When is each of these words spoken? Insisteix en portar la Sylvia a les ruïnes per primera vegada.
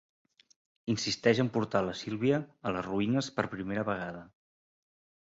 Insisteix 0.93 1.41
en 1.43 1.51
portar 1.59 1.83
la 1.89 1.95
Sylvia 2.01 2.41
a 2.71 2.75
les 2.79 2.87
ruïnes 2.91 3.33
per 3.39 3.49
primera 3.55 3.89
vegada. 3.95 4.29